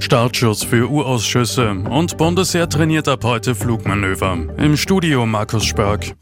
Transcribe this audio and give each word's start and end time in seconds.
Startschuss 0.00 0.64
für 0.64 0.90
U-Ausschüsse 0.90 1.70
und 1.70 2.16
Bundesheer 2.16 2.68
trainiert 2.68 3.06
ab 3.06 3.22
heute 3.22 3.54
Flugmanöver. 3.54 4.38
Im 4.56 4.76
Studio 4.76 5.26
Markus 5.26 5.64
Spörk. 5.64 6.14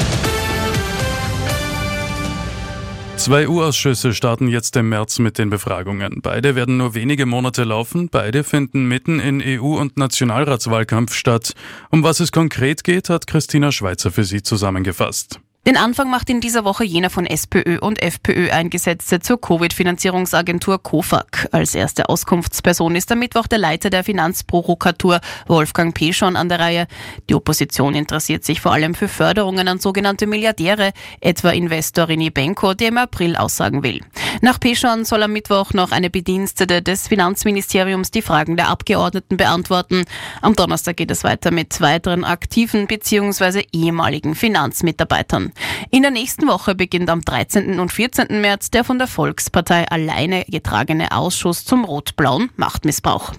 Zwei 3.16 3.48
U-Ausschüsse 3.48 4.14
starten 4.14 4.48
jetzt 4.48 4.76
im 4.76 4.88
März 4.90 5.18
mit 5.18 5.38
den 5.38 5.50
Befragungen. 5.50 6.20
Beide 6.22 6.54
werden 6.54 6.76
nur 6.76 6.94
wenige 6.94 7.26
Monate 7.26 7.64
laufen. 7.64 8.08
Beide 8.10 8.44
finden 8.44 8.86
mitten 8.86 9.20
in 9.20 9.42
EU- 9.42 9.78
und 9.78 9.96
Nationalratswahlkampf 9.96 11.14
statt. 11.14 11.54
Um 11.90 12.02
was 12.02 12.20
es 12.20 12.30
konkret 12.30 12.84
geht, 12.84 13.08
hat 13.08 13.26
Christina 13.26 13.72
Schweizer 13.72 14.10
für 14.10 14.24
Sie 14.24 14.42
zusammengefasst. 14.42 15.40
Den 15.66 15.76
Anfang 15.76 16.08
macht 16.08 16.30
in 16.30 16.40
dieser 16.40 16.64
Woche 16.64 16.84
jener 16.84 17.10
von 17.10 17.26
SPÖ 17.26 17.78
und 17.80 18.00
FPÖ 18.00 18.50
eingesetzte 18.50 19.20
zur 19.20 19.38
Covid-Finanzierungsagentur 19.38 20.82
COFAG. 20.82 21.48
Als 21.52 21.74
erste 21.74 22.08
Auskunftsperson 22.08 22.96
ist 22.96 23.12
am 23.12 23.18
Mittwoch 23.18 23.46
der 23.46 23.58
Leiter 23.58 23.90
der 23.90 24.02
Finanzprovokatur 24.02 25.20
Wolfgang 25.46 25.94
Peschon 25.94 26.36
an 26.36 26.48
der 26.48 26.60
Reihe. 26.60 26.86
Die 27.28 27.34
Opposition 27.34 27.94
interessiert 27.94 28.44
sich 28.44 28.62
vor 28.62 28.72
allem 28.72 28.94
für 28.94 29.08
Förderungen 29.08 29.68
an 29.68 29.78
sogenannte 29.78 30.26
Milliardäre, 30.26 30.92
etwa 31.20 31.50
Investor 31.50 32.06
René 32.06 32.32
Benko, 32.32 32.72
der 32.72 32.88
im 32.88 32.96
April 32.96 33.36
aussagen 33.36 33.82
will. 33.82 34.00
Nach 34.40 34.58
Peschon 34.58 35.04
soll 35.04 35.22
am 35.22 35.32
Mittwoch 35.32 35.74
noch 35.74 35.92
eine 35.92 36.08
Bedienstete 36.08 36.80
des 36.80 37.08
Finanzministeriums 37.08 38.10
die 38.10 38.22
Fragen 38.22 38.56
der 38.56 38.68
Abgeordneten 38.68 39.36
beantworten. 39.36 40.04
Am 40.40 40.54
Donnerstag 40.54 40.96
geht 40.96 41.10
es 41.10 41.24
weiter 41.24 41.50
mit 41.50 41.78
weiteren 41.82 42.24
aktiven 42.24 42.86
bzw. 42.86 43.64
ehemaligen 43.72 44.34
Finanzmitarbeitern. 44.34 45.47
In 45.90 46.02
der 46.02 46.10
nächsten 46.10 46.46
Woche 46.46 46.74
beginnt 46.74 47.10
am 47.10 47.22
13. 47.22 47.80
und 47.80 47.92
14. 47.92 48.40
März 48.40 48.70
der 48.70 48.84
von 48.84 48.98
der 48.98 49.08
Volkspartei 49.08 49.88
alleine 49.88 50.44
getragene 50.48 51.12
Ausschuss 51.12 51.64
zum 51.64 51.84
rot-blauen 51.84 52.50
Machtmissbrauch. 52.56 53.32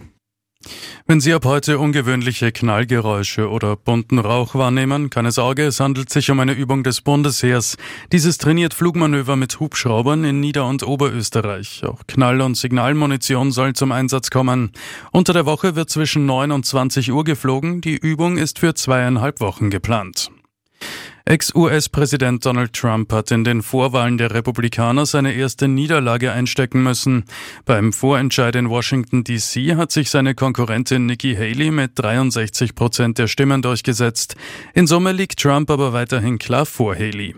Wenn 1.07 1.21
Sie 1.21 1.33
ab 1.33 1.45
heute 1.45 1.79
ungewöhnliche 1.79 2.51
Knallgeräusche 2.51 3.49
oder 3.49 3.77
bunten 3.77 4.19
Rauch 4.19 4.55
wahrnehmen, 4.55 5.09
keine 5.09 5.31
Sorge, 5.31 5.63
es 5.63 5.79
handelt 5.79 6.09
sich 6.09 6.29
um 6.29 6.39
eine 6.39 6.51
Übung 6.51 6.83
des 6.83 7.01
Bundesheers. 7.01 7.77
Dieses 8.11 8.37
trainiert 8.37 8.73
Flugmanöver 8.73 9.37
mit 9.37 9.59
Hubschraubern 9.59 10.25
in 10.25 10.41
Nieder- 10.41 10.67
und 10.67 10.85
Oberösterreich. 10.85 11.83
Auch 11.85 12.01
Knall- 12.07 12.41
und 12.41 12.55
Signalmunition 12.55 13.51
soll 13.51 13.73
zum 13.73 13.93
Einsatz 13.93 14.29
kommen. 14.29 14.71
Unter 15.11 15.31
der 15.31 15.45
Woche 15.45 15.75
wird 15.75 15.89
zwischen 15.89 16.25
9 16.25 16.51
und 16.51 16.65
20 16.65 17.11
Uhr 17.11 17.23
geflogen. 17.23 17.79
Die 17.79 17.95
Übung 17.95 18.37
ist 18.37 18.59
für 18.59 18.73
zweieinhalb 18.75 19.39
Wochen 19.39 19.69
geplant. 19.69 20.29
Ex-US-Präsident 21.25 22.45
Donald 22.45 22.73
Trump 22.73 23.13
hat 23.13 23.31
in 23.31 23.43
den 23.43 23.61
Vorwahlen 23.61 24.17
der 24.17 24.33
Republikaner 24.33 25.05
seine 25.05 25.33
erste 25.33 25.67
Niederlage 25.67 26.31
einstecken 26.31 26.81
müssen. 26.83 27.25
Beim 27.65 27.93
Vorentscheid 27.93 28.55
in 28.55 28.69
Washington 28.69 29.23
DC 29.23 29.75
hat 29.75 29.91
sich 29.91 30.09
seine 30.09 30.35
Konkurrentin 30.35 31.05
Nikki 31.05 31.35
Haley 31.35 31.71
mit 31.71 31.91
63 31.95 32.75
Prozent 32.75 33.17
der 33.17 33.27
Stimmen 33.27 33.61
durchgesetzt. 33.61 34.35
In 34.73 34.87
Summe 34.87 35.11
liegt 35.11 35.39
Trump 35.39 35.69
aber 35.69 35.93
weiterhin 35.93 36.39
klar 36.39 36.65
vor 36.65 36.95
Haley. 36.95 37.35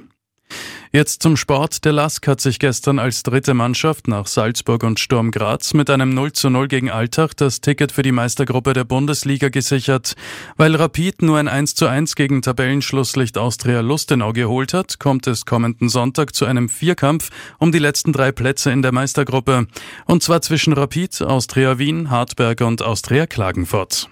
Jetzt 0.94 1.24
zum 1.24 1.38
Sport. 1.38 1.86
Der 1.86 1.94
Lask 1.94 2.28
hat 2.28 2.42
sich 2.42 2.60
gestern 2.60 3.00
als 3.00 3.24
dritte 3.24 3.54
Mannschaft 3.54 4.10
nach 4.10 4.28
Salzburg 4.28 4.84
und 4.84 5.00
Sturm 5.00 5.32
Graz 5.32 5.74
mit 5.74 5.90
einem 5.90 6.14
0 6.14 6.34
zu 6.34 6.50
0 6.50 6.68
gegen 6.68 6.92
Alltag 6.92 7.38
das 7.38 7.62
Ticket 7.62 7.94
für 7.94 8.02
die 8.02 8.12
Meistergruppe 8.12 8.74
der 8.74 8.84
Bundesliga 8.84 9.48
gesichert. 9.48 10.16
Weil 10.58 10.76
Rapid 10.76 11.22
nur 11.22 11.38
ein 11.38 11.48
1 11.48 11.76
zu 11.76 11.88
1 11.88 12.16
gegen 12.16 12.42
Tabellenschlusslicht 12.42 13.38
Austria 13.38 13.80
Lustenau 13.80 14.34
geholt 14.34 14.74
hat, 14.74 15.00
kommt 15.00 15.28
es 15.28 15.46
kommenden 15.46 15.88
Sonntag 15.88 16.36
zu 16.36 16.44
einem 16.44 16.68
Vierkampf 16.68 17.30
um 17.58 17.72
die 17.72 17.80
letzten 17.80 18.12
drei 18.12 18.34
Plätze 18.34 18.70
in 18.72 18.82
der 18.82 18.92
Meistergruppe. 18.92 19.68
Und 20.08 20.24
zwar 20.24 20.42
zwischen 20.42 20.74
Rapid, 20.74 21.22
Austria 21.22 21.80
Wien, 21.80 22.10
Hartberg 22.10 22.60
und 22.60 22.82
Austria 22.82 23.28
Klagenfurt. 23.28 24.10